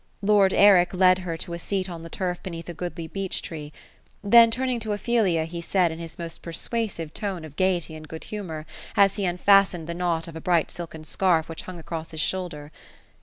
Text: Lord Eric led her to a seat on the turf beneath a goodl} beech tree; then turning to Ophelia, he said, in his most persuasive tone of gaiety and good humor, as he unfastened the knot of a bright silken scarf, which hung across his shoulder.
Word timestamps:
Lord 0.23 0.51
Eric 0.51 0.95
led 0.95 1.19
her 1.19 1.37
to 1.37 1.53
a 1.53 1.59
seat 1.59 1.87
on 1.87 2.01
the 2.01 2.09
turf 2.09 2.41
beneath 2.41 2.67
a 2.67 2.73
goodl} 2.73 3.13
beech 3.13 3.39
tree; 3.43 3.71
then 4.23 4.49
turning 4.49 4.79
to 4.79 4.93
Ophelia, 4.93 5.45
he 5.45 5.61
said, 5.61 5.91
in 5.91 5.99
his 5.99 6.17
most 6.17 6.41
persuasive 6.41 7.13
tone 7.13 7.45
of 7.45 7.55
gaiety 7.55 7.93
and 7.93 8.07
good 8.07 8.23
humor, 8.23 8.65
as 8.97 9.17
he 9.17 9.25
unfastened 9.25 9.85
the 9.85 9.93
knot 9.93 10.27
of 10.27 10.35
a 10.35 10.41
bright 10.41 10.71
silken 10.71 11.03
scarf, 11.03 11.47
which 11.47 11.61
hung 11.61 11.77
across 11.77 12.09
his 12.09 12.19
shoulder. 12.19 12.71